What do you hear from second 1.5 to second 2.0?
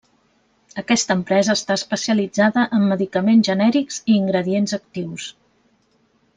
està